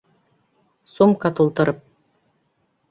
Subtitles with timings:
[0.93, 1.87] Сумка тултырып.